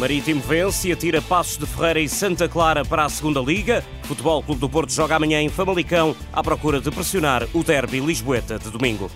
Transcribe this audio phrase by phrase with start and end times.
[0.00, 3.84] Marítimo vence e atira Passos de Ferreira e Santa Clara para a segunda Liga.
[4.04, 8.58] Futebol Clube do Porto joga amanhã em Famalicão à procura de pressionar o derby Lisboeta
[8.58, 9.10] de domingo.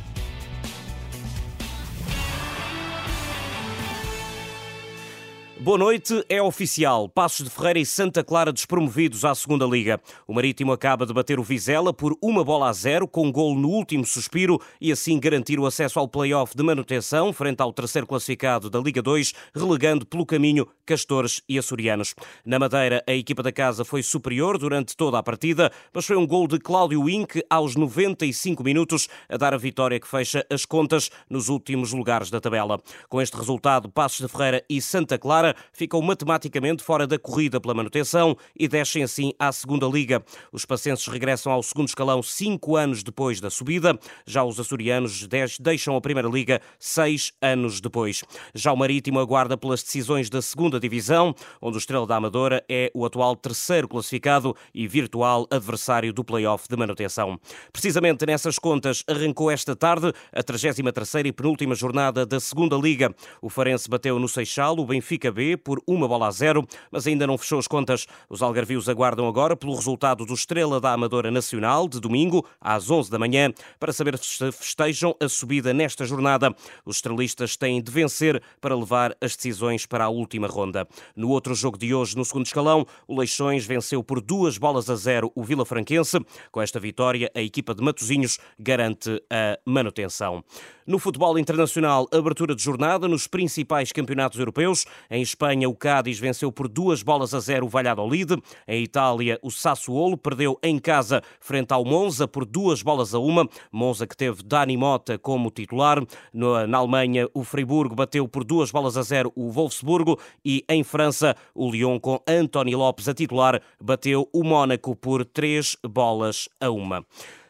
[5.65, 7.09] Boa noite, é oficial.
[7.09, 9.99] Passos de Ferreira e Santa Clara despromovidos à segunda Liga.
[10.29, 13.57] O Marítimo acaba de bater o Vizela por uma bola a zero, com um gol
[13.57, 18.07] no último suspiro e assim garantir o acesso ao play-off de manutenção, frente ao terceiro
[18.07, 22.15] classificado da Liga 2, relegando pelo caminho Castores e Açorianos.
[22.45, 26.27] Na Madeira, a equipa da casa foi superior durante toda a partida, mas foi um
[26.27, 31.11] gol de Cláudio Wink aos 95 minutos a dar a vitória que fecha as contas
[31.27, 32.79] nos últimos lugares da tabela.
[33.09, 37.75] Com este resultado, Passos de Ferreira e Santa Clara ficam matematicamente fora da corrida pela
[37.75, 40.23] manutenção e descem assim à segunda liga.
[40.53, 43.99] Os pacenses regressam ao segundo escalão cinco anos depois da subida.
[44.27, 45.27] Já os açorianos
[45.61, 48.23] deixam a primeira liga seis anos depois.
[48.55, 52.91] Já o Marítimo aguarda pelas decisões da segunda divisão, onde o Estrela da Amadora é
[52.95, 57.39] o atual terceiro classificado e virtual adversário do play-off de manutenção.
[57.73, 63.15] Precisamente nessas contas arrancou esta tarde a 33ª e penúltima jornada da segunda liga.
[63.41, 67.27] O Farense bateu no Seixal o Benfica B por uma bola a zero, mas ainda
[67.27, 68.07] não fechou as contas.
[68.29, 73.11] Os algarvios aguardam agora pelo resultado do Estrela da Amadora Nacional de domingo às 11
[73.11, 76.55] da manhã para saber se festejam a subida nesta jornada.
[76.85, 80.89] Os estrelistas têm de vencer para levar as decisões para a última ronda.
[81.15, 84.97] No outro jogo de hoje, no segundo escalão, o Leixões venceu por duas bolas a
[84.97, 86.19] zero o Vila Franquense.
[86.51, 90.43] Com esta vitória, a equipa de Matosinhos garante a manutenção.
[90.87, 94.85] No futebol internacional, abertura de jornada nos principais campeonatos europeus.
[95.11, 98.37] Em Espanha, o Cádiz venceu por duas bolas a zero o Valladolid.
[98.69, 103.49] Em Itália, o Sassuolo perdeu em casa frente ao Monza por duas bolas a uma.
[103.73, 106.05] Monza que teve Dani Mota como titular.
[106.35, 110.19] Na Alemanha, o Friburgo bateu por duas bolas a zero o Wolfsburgo.
[110.45, 115.79] E em França, o Lyon com António Lopes a titular bateu o Mónaco por três
[115.83, 117.07] bolas a uma.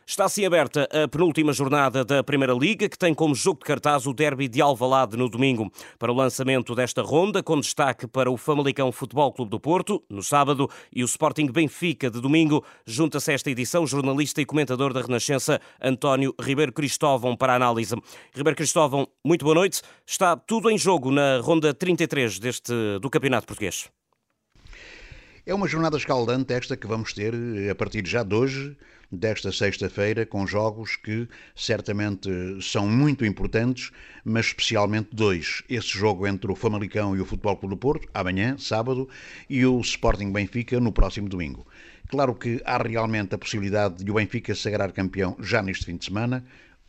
[0.07, 4.07] Está assim aberta a penúltima jornada da Primeira Liga, que tem como jogo de cartaz
[4.07, 5.73] o derby de Alvalade no domingo.
[5.99, 10.23] Para o lançamento desta ronda, com destaque para o Famalicão Futebol Clube do Porto, no
[10.23, 15.59] sábado, e o Sporting Benfica, de domingo, junta-se esta edição jornalista e comentador da Renascença,
[15.81, 17.97] António Ribeiro Cristóvão, para a análise.
[18.35, 19.81] Ribeiro Cristóvão, muito boa noite.
[20.07, 23.89] Está tudo em jogo na ronda 33 deste, do Campeonato Português.
[25.47, 27.35] É uma jornada escaldante esta que vamos ter
[27.71, 28.75] a partir já de hoje
[29.13, 32.31] desta sexta-feira, com jogos que certamente
[32.63, 33.91] são muito importantes,
[34.25, 35.63] mas especialmente dois.
[35.69, 39.07] Esse jogo entre o Famalicão e o Futebol Clube do Porto, amanhã, sábado,
[39.47, 41.67] e o Sporting Benfica no próximo domingo.
[42.09, 46.07] Claro que há realmente a possibilidade de o Benfica sagrar campeão já neste fim de
[46.07, 46.43] semana,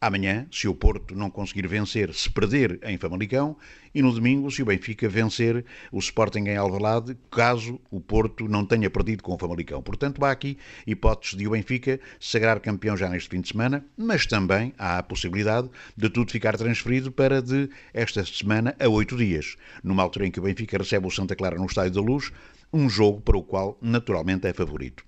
[0.05, 3.57] Amanhã, se o Porto não conseguir vencer, se perder em Famalicão,
[3.91, 8.63] e no domingo, se o Benfica vencer o Sporting em Alvalade, caso o Porto não
[8.63, 9.81] tenha perdido com o Famalicão.
[9.81, 14.27] Portanto, há aqui hipóteses de o Benfica sagrar campeão já neste fim de semana, mas
[14.27, 19.55] também há a possibilidade de tudo ficar transferido para de esta semana a oito dias,
[19.83, 22.31] numa altura em que o Benfica recebe o Santa Clara no Estádio da Luz,
[22.72, 25.04] um jogo para o qual naturalmente é favorito.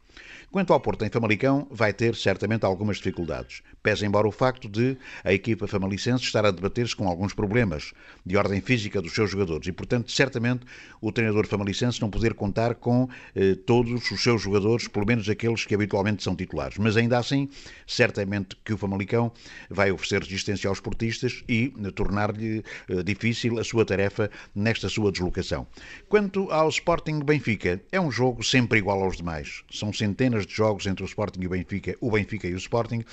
[0.49, 4.97] Quanto ao Porto em Famalicão, vai ter certamente algumas dificuldades, pese embora o facto de
[5.21, 7.93] a equipa famalicense estar a debater-se com alguns problemas
[8.25, 10.65] de ordem física dos seus jogadores e, portanto, certamente
[11.01, 15.65] o treinador famalicense não poder contar com eh, todos os seus jogadores, pelo menos aqueles
[15.65, 16.77] que habitualmente são titulares.
[16.77, 17.49] Mas ainda assim,
[17.85, 19.31] certamente que o Famalicão
[19.69, 25.11] vai oferecer resistência aos portistas e eh, tornar-lhe eh, difícil a sua tarefa nesta sua
[25.11, 25.67] deslocação.
[26.07, 29.63] Quanto ao Sporting Benfica, é um jogo sempre igual aos demais.
[29.69, 32.57] São centenas dezenas de jogos entre o Sporting e o Benfica, o Benfica e o
[32.57, 33.03] Sporting,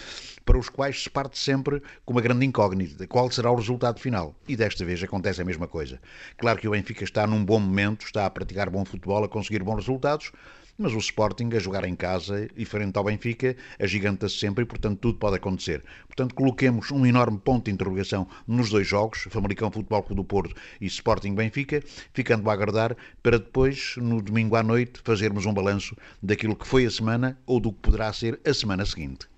[0.45, 4.35] para os quais se parte sempre com uma grande incógnita qual será o resultado final.
[4.47, 6.01] E desta vez acontece a mesma coisa.
[6.37, 9.63] Claro que o Benfica está num bom momento, está a praticar bom futebol, a conseguir
[9.63, 10.33] bons resultados,
[10.79, 14.99] mas o Sporting a jogar em casa e frente ao Benfica agiganta-se sempre e, portanto,
[14.99, 15.83] tudo pode acontecer.
[16.07, 20.55] Portanto, coloquemos um enorme ponto de interrogação nos dois jogos, Famalicão Futebol Clube do Porto
[20.81, 21.83] e Sporting Benfica,
[22.13, 26.87] ficando a aguardar para depois, no domingo à noite, fazermos um balanço daquilo que foi
[26.87, 29.34] a semana ou do que poderá ser a semana seguinte.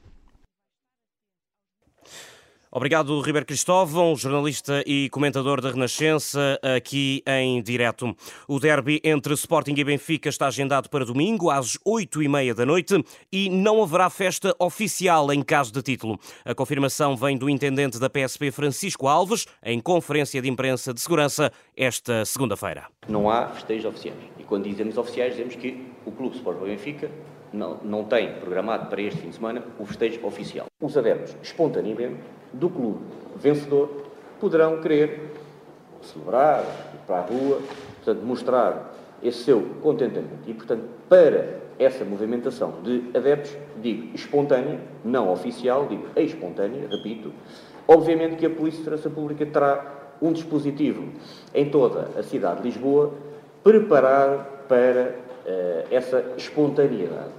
[2.76, 8.14] Obrigado, Ribeiro Cristóvão, jornalista e comentador da Renascença, aqui em direto.
[8.46, 12.66] O derby entre Sporting e Benfica está agendado para domingo, às oito e meia da
[12.66, 13.02] noite,
[13.32, 16.20] e não haverá festa oficial em caso de título.
[16.44, 21.50] A confirmação vem do intendente da PSP, Francisco Alves, em conferência de imprensa de segurança
[21.74, 22.88] esta segunda-feira.
[23.08, 24.18] Não há festejos oficiais.
[24.38, 27.10] E quando dizemos oficiais, dizemos que o Clube Sport Benfica
[27.56, 30.66] não, não tem programado para este fim de semana o festejo oficial.
[30.80, 32.20] Os adeptos, espontaneamente,
[32.52, 33.00] do clube
[33.36, 34.06] vencedor,
[34.38, 35.32] poderão querer
[36.02, 36.62] celebrar,
[36.94, 37.60] ir para a rua,
[37.96, 40.46] portanto, mostrar esse seu contentamento.
[40.46, 47.32] E, portanto, para essa movimentação de adeptos, digo espontânea, não oficial, digo espontânea, repito,
[47.86, 51.12] obviamente que a Polícia de Segurança Pública terá um dispositivo
[51.54, 53.12] em toda a cidade de Lisboa
[53.62, 55.14] preparado para
[55.44, 57.35] uh, essa espontaneidade.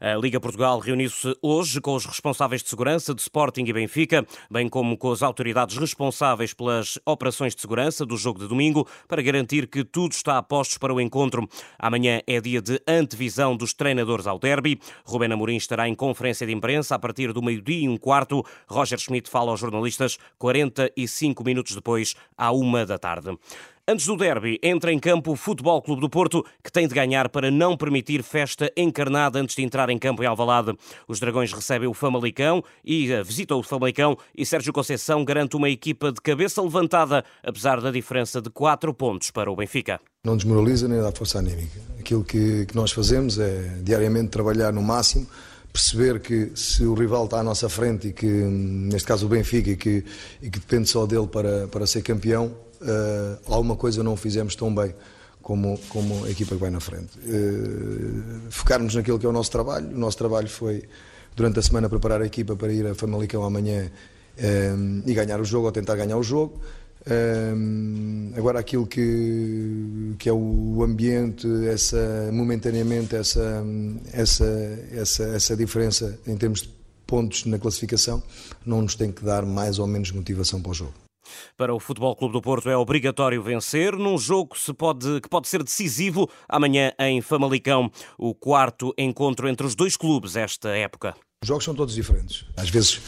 [0.00, 4.66] A Liga Portugal reuniu-se hoje com os responsáveis de segurança de Sporting e Benfica, bem
[4.66, 9.66] como com as autoridades responsáveis pelas operações de segurança do jogo de domingo, para garantir
[9.66, 11.46] que tudo está a postos para o encontro.
[11.78, 14.80] Amanhã é dia de antevisão dos treinadores ao derby.
[15.04, 18.42] Rubén Amorim estará em conferência de imprensa a partir do meio-dia e um quarto.
[18.66, 23.36] Roger Schmidt fala aos jornalistas 45 minutos depois, à uma da tarde.
[23.90, 27.28] Antes do derby, entra em campo o Futebol Clube do Porto, que tem de ganhar
[27.28, 30.76] para não permitir festa encarnada antes de entrar em campo em Alvalade.
[31.08, 35.68] Os Dragões recebem o Famalicão e uh, visitam o Famalicão e Sérgio Conceição garante uma
[35.68, 40.00] equipa de cabeça levantada, apesar da diferença de 4 pontos para o Benfica.
[40.22, 41.80] Não desmoraliza nem dá força anímica.
[41.98, 45.26] Aquilo que, que nós fazemos é diariamente trabalhar no máximo
[45.72, 49.70] perceber que se o rival está à nossa frente e que, neste caso o Benfica,
[49.70, 50.04] e que,
[50.40, 54.74] e que depende só dele para, para ser campeão, uh, alguma coisa não fizemos tão
[54.74, 54.94] bem
[55.42, 57.18] como, como a equipa que vai na frente.
[57.18, 59.88] Uh, focarmos naquilo que é o nosso trabalho.
[59.88, 60.84] O nosso trabalho foi,
[61.34, 63.90] durante a semana, preparar a equipa para ir a Famalicão amanhã
[64.38, 66.60] uh, e ganhar o jogo, ou tentar ganhar o jogo.
[67.00, 73.64] Uh, agora aquilo que, que é o ambiente, essa momentaneamente essa,
[74.12, 74.44] essa,
[74.92, 76.70] essa, essa diferença em termos de
[77.06, 78.22] pontos na classificação,
[78.64, 81.09] não nos tem que dar mais ou menos motivação para o jogo.
[81.56, 85.48] Para o Futebol Clube do Porto é obrigatório vencer num jogo que, pode, que pode
[85.48, 91.14] ser decisivo amanhã em Famalicão, o quarto encontro entre os dois clubes esta época.
[91.42, 92.44] Os jogos são todos diferentes.
[92.56, 93.00] Às vezes,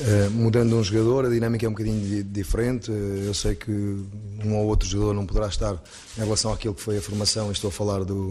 [0.00, 2.90] eh, mudando um jogador, a dinâmica é um bocadinho diferente.
[2.90, 5.82] Eh, eu sei que um ou outro jogador não poderá estar
[6.16, 8.30] em relação àquilo que foi a formação, estou a falar do,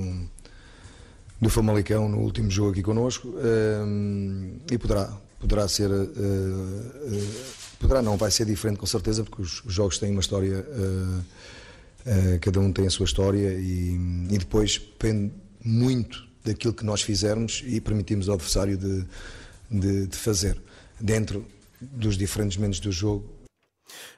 [1.41, 5.89] do Famalicão no último jogo aqui connosco, eh, e poderá, poderá ser
[7.85, 11.19] Poderá não, vai ser diferente com certeza, porque os, os jogos têm uma história, uh,
[11.19, 13.95] uh, cada um tem a sua história e,
[14.27, 15.31] e, depois depende
[15.63, 19.05] muito daquilo que nós fizermos e permitimos ao adversário de,
[19.69, 20.59] de, de fazer.
[20.99, 21.45] Dentro
[21.79, 23.23] dos diferentes momentos do jogo,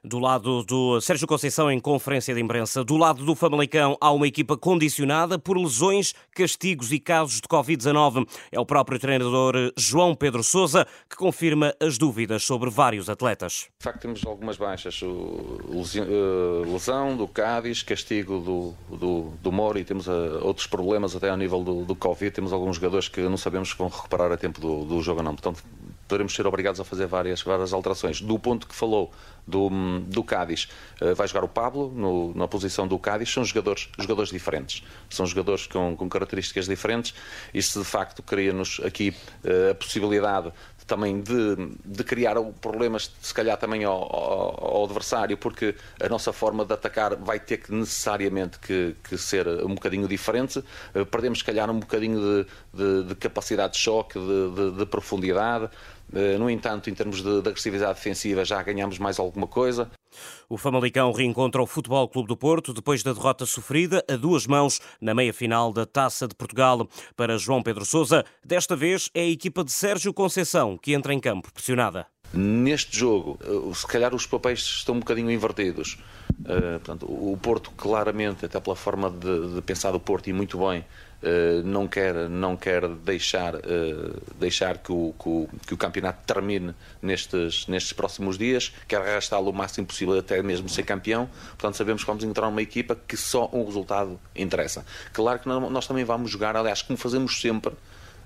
[0.04, 4.28] do lado do Sérgio Conceição, em conferência de imprensa, do lado do Famalicão, há uma
[4.28, 8.28] equipa condicionada por lesões, castigos e casos de Covid-19.
[8.52, 13.68] É o próprio treinador João Pedro Sousa que confirma as dúvidas sobre vários atletas.
[13.80, 15.00] De facto, temos algumas baixas.
[15.02, 20.12] Eh, lesão do Cádiz, castigo do, do, do Mori, temos eh,
[20.42, 22.32] outros problemas até ao nível do, do Covid.
[22.32, 25.26] Temos alguns jogadores que não sabemos se vão recuperar a tempo do, do jogo ou
[25.26, 25.36] não.
[25.36, 25.64] Portanto,
[26.08, 28.22] poderemos ser obrigados a fazer várias, várias alterações.
[28.22, 29.12] Do ponto que falou
[29.48, 29.70] do,
[30.02, 30.68] do Cádiz,
[31.02, 34.84] uh, vai jogar o Pablo no, na posição do Cádiz, são jogadores, jogadores diferentes.
[35.10, 37.14] São jogadores com, com características diferentes.
[37.54, 40.52] Isso de facto cria-nos aqui uh, a possibilidade
[40.88, 41.56] também de,
[41.86, 46.74] de, criar problemas, se calhar também ao, ao, ao, adversário, porque a nossa forma de
[46.74, 50.60] atacar vai ter que necessariamente que, que ser um bocadinho diferente.
[50.96, 55.70] Uh, perdemos, se calhar, um bocadinho de, de, de capacidade de choque, de, profundidade.
[56.14, 59.92] Eh, no entanto, em termos de, de agressividade defensiva, já ganhamos mais alguma coisa.
[60.50, 64.80] O Famalicão reencontra o Futebol Clube do Porto depois da derrota sofrida a duas mãos
[65.02, 66.88] na meia-final da Taça de Portugal.
[67.16, 71.20] Para João Pedro Sousa, desta vez é a equipa de Sérgio Conceição que entra em
[71.20, 72.08] campo pressionada.
[72.34, 75.98] Neste jogo, eh, se calhar os papéis estão um bocadinho invertidos.
[76.42, 80.60] Uh, portanto, o Porto, claramente, até pela forma de, de pensar do Porto, e muito
[80.60, 80.86] bem,
[81.64, 86.76] não quer, não quer deixar, uh, deixar que, o, que, o, que o campeonato termine
[87.02, 91.30] nestes, nestes próximos dias, quer arrastá-lo o máximo possível até mesmo ser campeão.
[91.50, 94.86] Portanto, sabemos que vamos encontrar uma equipa que só um resultado interessa.
[95.12, 97.74] Claro que nós também vamos jogar, aliás, como fazemos sempre.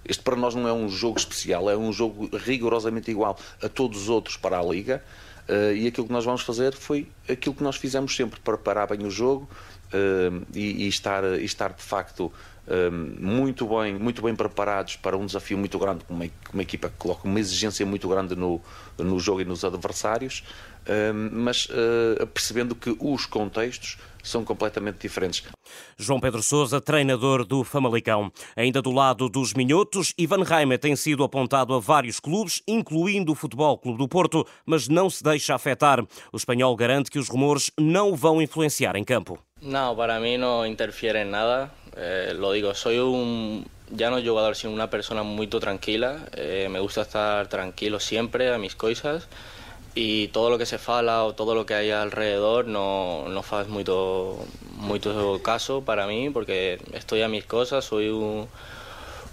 [0.04, 4.04] Este para nós não é um jogo especial, é um jogo rigorosamente igual a todos
[4.04, 5.04] os outros para a Liga.
[5.48, 9.06] Uh, e aquilo que nós vamos fazer foi aquilo que nós fizemos sempre, preparar bem
[9.06, 9.50] o jogo
[10.54, 12.32] e, e, estar, e estar de facto
[13.20, 17.28] muito bem, muito bem preparados para um desafio muito grande, uma, uma equipa que coloca
[17.28, 18.62] uma exigência muito grande no,
[18.98, 20.44] no jogo e nos adversários,
[21.32, 25.44] mas uh, percebendo que os contextos são completamente diferentes.
[25.98, 28.32] João Pedro Sousa, treinador do Famalicão.
[28.56, 33.36] Ainda do lado dos minhotos, Ivan Reimer tem sido apontado a vários clubes, incluindo o
[33.36, 36.04] Futebol Clube do Porto, mas não se deixa afetar.
[36.32, 39.40] O espanhol garante que os rumores não vão influenciar em campo.
[39.62, 41.72] Não, para mim não interfere em nada.
[41.96, 46.28] Eh, lo digo, soy un ya no jugador, sino una persona muy tranquila.
[46.34, 49.28] Eh, me gusta estar tranquilo siempre a mis cosas
[49.94, 53.68] y todo lo que se fala o todo lo que hay alrededor no, no faz
[53.68, 54.38] mucho,
[55.44, 58.48] caso para mí porque estoy a mis cosas, soy un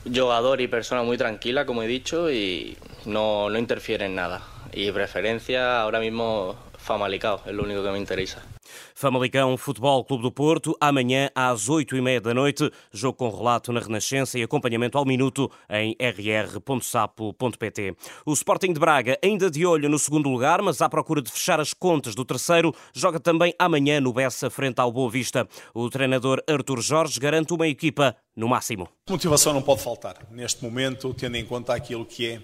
[0.05, 4.43] jugador y persona muy tranquila, como he dicho, y no, no interfiere en nada.
[4.73, 6.57] Y preferencia ahora mismo
[6.89, 8.58] Famalicão, é o único que me interessa.
[8.95, 13.73] Famalicão Futebol Clube do Porto, amanhã às oito e meia da noite, jogo com relato
[13.73, 17.97] na Renascença e acompanhamento ao minuto em rr.sapo.pt.
[18.25, 21.61] O Sporting de Braga, ainda de olho no segundo lugar, mas à procura de fechar
[21.61, 25.49] as contas do terceiro, joga também amanhã no Bessa frente ao Boa Vista.
[25.75, 28.89] O treinador Artur Jorge garante uma equipa no máximo.
[29.09, 32.43] Motivação não pode faltar neste momento, tendo em conta aquilo que é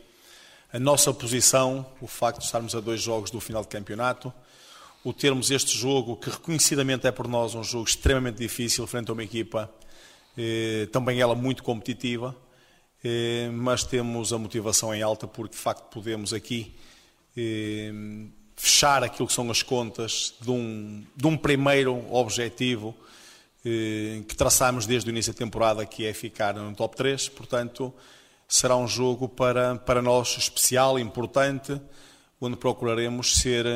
[0.72, 4.32] a nossa posição, o facto de estarmos a dois jogos do final de campeonato,
[5.04, 9.12] o termos este jogo, que reconhecidamente é por nós um jogo extremamente difícil, frente a
[9.12, 9.70] uma equipa,
[10.36, 12.34] eh, também ela muito competitiva,
[13.04, 16.74] eh, mas temos a motivação em alta porque de facto podemos aqui
[17.36, 17.92] eh,
[18.56, 22.94] fechar aquilo que são as contas de um, de um primeiro objetivo
[23.64, 27.92] eh, que traçámos desde o início da temporada, que é ficar no top 3, portanto
[28.46, 31.80] será um jogo para, para nós especial, importante,
[32.40, 33.66] onde procuraremos ser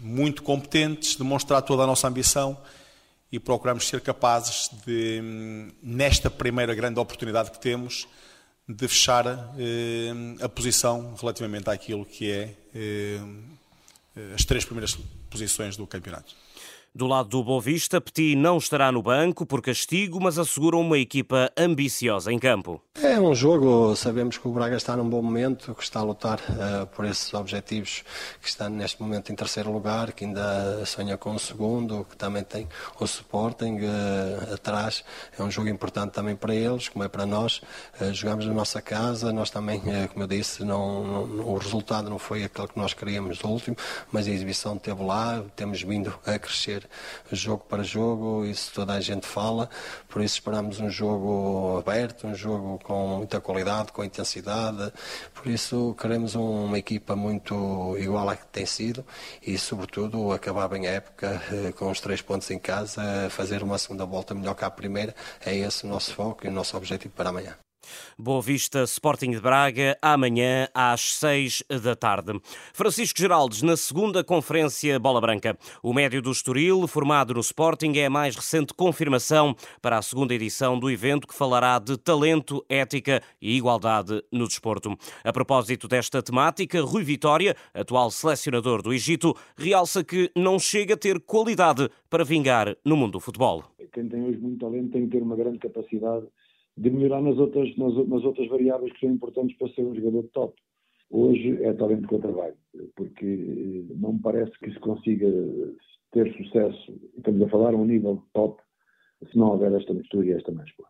[0.00, 2.56] muito competentes, demonstrar toda a nossa ambição
[3.30, 8.06] e procuramos ser capazes de, nesta primeira grande oportunidade que temos,
[8.68, 9.26] de fechar
[9.58, 13.20] eh, a posição relativamente àquilo que é eh,
[14.34, 14.96] as três primeiras
[15.30, 16.34] posições do campeonato.
[16.94, 21.50] Do lado do Boavista, Petit não estará no banco por castigo, mas assegura uma equipa
[21.56, 22.82] ambiciosa em campo.
[23.02, 26.38] É um jogo, sabemos que o Braga está num bom momento, que está a lutar
[26.38, 28.04] uh, por esses objetivos,
[28.42, 32.44] que está neste momento em terceiro lugar, que ainda sonha com o segundo, que também
[32.44, 32.68] tem
[33.00, 35.02] o Sporting uh, atrás.
[35.38, 37.62] É um jogo importante também para eles, como é para nós.
[37.98, 42.18] Uh, jogamos na nossa casa, nós também, como eu disse, não, não, o resultado não
[42.18, 43.78] foi aquele que nós queríamos no último,
[44.12, 46.81] mas a exibição esteve lá, temos vindo a crescer
[47.30, 49.68] jogo para jogo, isso toda a gente fala,
[50.08, 54.92] por isso esperamos um jogo aberto, um jogo com muita qualidade, com intensidade,
[55.34, 59.04] por isso queremos uma equipa muito igual à que tem sido
[59.46, 63.78] e sobretudo acabar bem a época eh, com os três pontos em casa, fazer uma
[63.78, 67.14] segunda volta melhor que a primeira, é esse o nosso foco e o nosso objetivo
[67.14, 67.56] para amanhã.
[68.18, 72.40] Boa Vista Sporting de Braga, amanhã às seis da tarde.
[72.72, 75.58] Francisco Geraldes, na segunda conferência Bola Branca.
[75.82, 80.34] O médio do Estoril, formado no Sporting, é a mais recente confirmação para a segunda
[80.34, 84.96] edição do evento que falará de talento, ética e igualdade no desporto.
[85.24, 90.96] A propósito desta temática, Rui Vitória, atual selecionador do Egito, realça que não chega a
[90.96, 93.64] ter qualidade para vingar no mundo do futebol.
[93.92, 96.26] Quem tem hoje muito talento tem que ter uma grande capacidade
[96.76, 100.22] de melhorar nas outras, nas, nas outras variáveis que são importantes para ser um jogador
[100.22, 100.54] de top.
[101.10, 102.56] Hoje é talento com trabalho,
[102.96, 105.28] porque eh, não me parece que se consiga
[106.10, 108.62] ter sucesso, estamos a falar a um nível top,
[109.30, 110.86] se não houver esta mistura e esta mescla.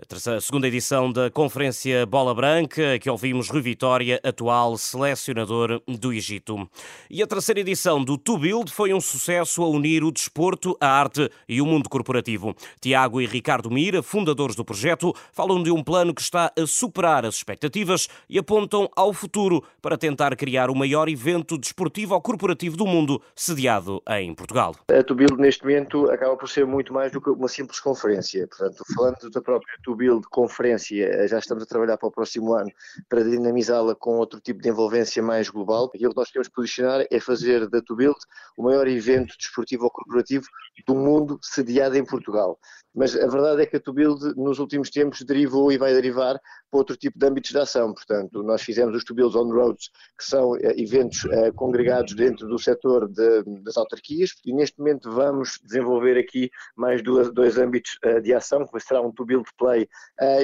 [0.00, 6.12] A terceira, segunda edição da Conferência Bola Branca, que ouvimos Rui Vitória, atual selecionador do
[6.12, 6.68] Egito.
[7.08, 10.88] E a terceira edição do To Build foi um sucesso a unir o desporto, a
[10.88, 12.54] arte e o mundo corporativo.
[12.80, 17.24] Tiago e Ricardo Mira, fundadores do projeto, falam de um plano que está a superar
[17.24, 22.76] as expectativas e apontam ao futuro para tentar criar o maior evento desportivo ou corporativo
[22.76, 24.74] do mundo, sediado em Portugal.
[24.88, 28.46] A To Build, neste momento, acaba por ser muito mais do que uma simples conferência.
[28.46, 32.54] Portanto, falando da própria To Build conferência, eh, já estamos a trabalhar para o próximo
[32.54, 32.70] ano
[33.08, 35.90] para dinamizá-la com outro tipo de envolvência mais global.
[35.94, 38.18] Aquilo que nós queremos posicionar é fazer da To Build
[38.56, 40.46] o maior evento desportivo ou corporativo
[40.86, 42.58] do mundo sediado em Portugal.
[42.94, 46.38] Mas a verdade é que a To Build nos últimos tempos derivou e vai derivar
[46.70, 47.92] para outro tipo de âmbitos de ação.
[47.92, 52.46] Portanto, nós fizemos os To Builds on Roads, que são eh, eventos eh, congregados dentro
[52.46, 57.98] do setor de, das autarquias, e neste momento vamos desenvolver aqui mais duas, dois âmbitos
[58.22, 59.88] de ação, que será um To Build Play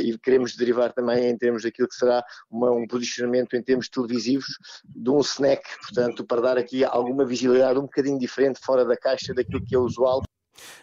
[0.03, 4.47] e queremos derivar também em termos daquilo que será uma, um posicionamento em termos televisivos
[4.85, 9.35] de um snack, portanto, para dar aqui alguma visibilidade um bocadinho diferente, fora da caixa
[9.35, 10.23] daquilo que é usual.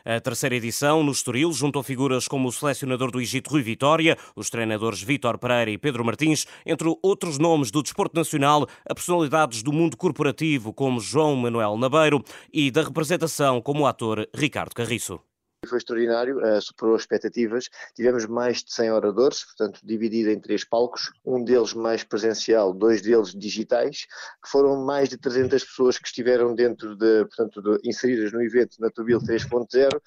[0.03, 4.49] A terceira edição, no Estoril, juntou figuras como o selecionador do Egito Rui Vitória, os
[4.49, 9.71] treinadores Vítor Pereira e Pedro Martins, entre outros nomes do desporto nacional, a personalidades do
[9.71, 15.19] mundo corporativo como João Manuel Nabeiro e da representação como o ator Ricardo Carriço
[15.65, 17.67] foi extraordinário, uh, superou as expectativas.
[17.95, 23.01] Tivemos mais de 100 oradores, portanto, dividido em três palcos, um deles mais presencial, dois
[23.01, 24.05] deles digitais,
[24.43, 28.77] que foram mais de 300 pessoas que estiveram dentro de, portanto, de, inseridas no evento
[28.79, 29.99] na Tubil 3.0.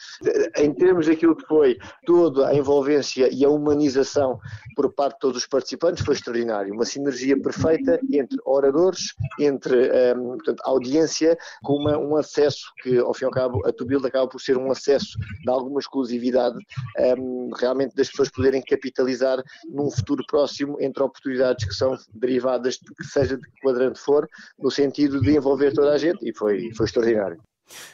[0.57, 1.77] Em termos daquilo que foi
[2.07, 4.39] toda a envolvência e a humanização
[4.77, 6.73] por parte de todos os participantes, foi extraordinário.
[6.73, 12.99] Uma sinergia perfeita entre oradores, entre um, ehm, portanto, audiência, com uma, um acesso que,
[12.99, 16.59] ao fim e ao cabo, a Tubil acaba por ser um acesso de alguma exclusividade
[17.19, 22.95] um, realmente das pessoas poderem capitalizar num futuro próximo entre oportunidades que são derivadas, de
[22.95, 24.29] que seja de que quadrante for,
[24.59, 27.41] no sentido de envolver toda a gente e foi, foi extraordinário.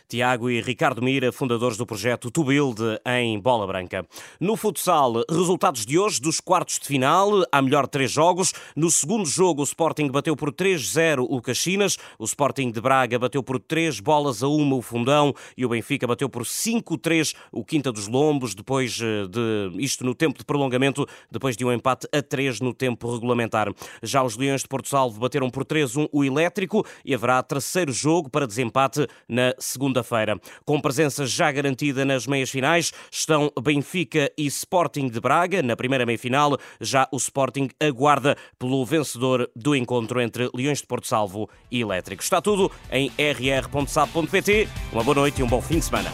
[0.08, 4.06] Tiago e Ricardo Mira, fundadores do projeto To Build em Bola Branca.
[4.40, 8.52] No futsal, resultados de hoje dos quartos de final, há melhor três jogos.
[8.74, 13.42] No segundo jogo, o Sporting bateu por 3-0 o Caxinas, o Sporting de Braga bateu
[13.42, 17.90] por 3 bolas a 1 o Fundão e o Benfica bateu por 5-3 o Quinta
[17.92, 22.22] dos Lombos, depois eh, de isto no tempo de prolongamento, depois de um empate a
[22.22, 23.72] 3 no tempo regulamentar.
[24.02, 28.30] Já os Leões de Porto Salvo bateram por 3-1 o Elétrico e haverá terceiro jogo
[28.30, 30.40] para desempate na segunda-feira.
[30.64, 35.62] Com presença já garantida nas meias finais, estão Benfica e Sporting de Braga.
[35.62, 41.06] Na primeira meia-final, já o Sporting aguarda pelo vencedor do encontro entre Leões de Porto
[41.06, 42.22] Salvo e Elétrico.
[42.22, 44.68] Está tudo em rr.sap.pt.
[44.92, 46.12] Uma boa noite e um bom fim de semana.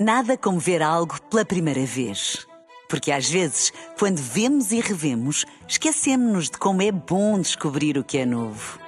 [0.00, 2.46] Nada como ver algo pela primeira vez.
[2.88, 8.18] Porque às vezes, quando vemos e revemos, esquecemos-nos de como é bom descobrir o que
[8.18, 8.87] é novo.